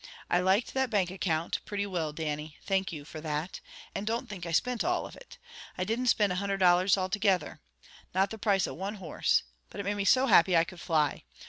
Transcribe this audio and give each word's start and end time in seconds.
I 0.31 0.39
liked 0.39 0.73
that 0.73 0.89
bank 0.89 1.11
account, 1.11 1.59
pretty 1.63 1.85
will, 1.85 2.11
Dannie. 2.11 2.57
Thank 2.63 2.91
you, 2.91 3.05
for 3.05 3.21
that. 3.21 3.61
And 3.93 4.07
don't 4.07 4.27
think 4.27 4.47
I 4.47 4.51
spint 4.51 4.83
all 4.83 5.05
of 5.05 5.15
it. 5.15 5.37
I 5.77 5.83
didn't 5.83 6.07
spind 6.07 6.31
a 6.31 6.37
hundred 6.37 6.57
dollars 6.57 6.97
all 6.97 7.07
togither. 7.07 7.59
Not 8.11 8.31
the 8.31 8.39
price 8.39 8.65
of 8.65 8.77
one 8.77 8.95
horse! 8.95 9.43
But 9.69 9.79
it 9.79 9.83
made 9.83 9.93
me 9.97 10.05
so 10.05 10.25
happy 10.25 10.57
I 10.57 10.63
could 10.63 10.79
fly. 10.81 11.21